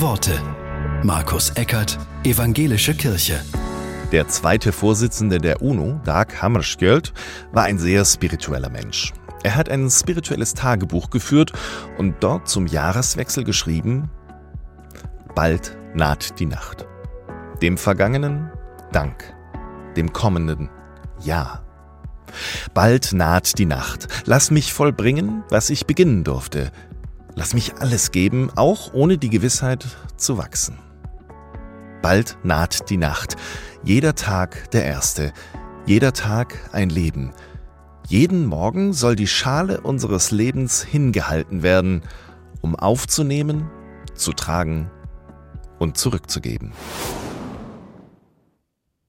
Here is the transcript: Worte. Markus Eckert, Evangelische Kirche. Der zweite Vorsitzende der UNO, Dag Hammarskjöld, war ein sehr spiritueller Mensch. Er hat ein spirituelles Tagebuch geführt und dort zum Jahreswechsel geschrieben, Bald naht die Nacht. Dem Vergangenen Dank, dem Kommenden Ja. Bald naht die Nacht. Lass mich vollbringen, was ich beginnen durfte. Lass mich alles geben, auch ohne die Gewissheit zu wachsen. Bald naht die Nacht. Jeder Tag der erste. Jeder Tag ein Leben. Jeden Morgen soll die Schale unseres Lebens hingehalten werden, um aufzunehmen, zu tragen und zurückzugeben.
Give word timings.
Worte. 0.00 0.32
Markus 1.04 1.50
Eckert, 1.50 2.00
Evangelische 2.24 2.94
Kirche. 2.94 3.40
Der 4.10 4.26
zweite 4.26 4.72
Vorsitzende 4.72 5.38
der 5.38 5.62
UNO, 5.62 6.00
Dag 6.04 6.42
Hammarskjöld, 6.42 7.12
war 7.52 7.62
ein 7.62 7.78
sehr 7.78 8.04
spiritueller 8.04 8.70
Mensch. 8.70 9.12
Er 9.44 9.54
hat 9.54 9.68
ein 9.68 9.88
spirituelles 9.88 10.54
Tagebuch 10.54 11.10
geführt 11.10 11.52
und 11.96 12.16
dort 12.18 12.48
zum 12.48 12.66
Jahreswechsel 12.66 13.44
geschrieben, 13.44 14.10
Bald 15.36 15.78
naht 15.94 16.40
die 16.40 16.46
Nacht. 16.46 16.86
Dem 17.62 17.78
Vergangenen 17.78 18.50
Dank, 18.90 19.32
dem 19.96 20.12
Kommenden 20.12 20.70
Ja. 21.20 21.62
Bald 22.74 23.12
naht 23.12 23.58
die 23.58 23.66
Nacht. 23.66 24.08
Lass 24.24 24.50
mich 24.50 24.72
vollbringen, 24.72 25.44
was 25.50 25.70
ich 25.70 25.86
beginnen 25.86 26.24
durfte. 26.24 26.72
Lass 27.36 27.54
mich 27.54 27.74
alles 27.78 28.12
geben, 28.12 28.50
auch 28.54 28.92
ohne 28.92 29.18
die 29.18 29.30
Gewissheit 29.30 29.86
zu 30.16 30.38
wachsen. 30.38 30.78
Bald 32.02 32.36
naht 32.42 32.90
die 32.90 32.96
Nacht. 32.96 33.36
Jeder 33.82 34.14
Tag 34.14 34.70
der 34.70 34.84
erste. 34.84 35.32
Jeder 35.86 36.12
Tag 36.12 36.70
ein 36.72 36.90
Leben. 36.90 37.32
Jeden 38.06 38.46
Morgen 38.46 38.92
soll 38.92 39.16
die 39.16 39.26
Schale 39.26 39.80
unseres 39.80 40.30
Lebens 40.30 40.82
hingehalten 40.82 41.62
werden, 41.62 42.02
um 42.60 42.76
aufzunehmen, 42.76 43.70
zu 44.14 44.32
tragen 44.32 44.90
und 45.78 45.96
zurückzugeben. 45.96 46.72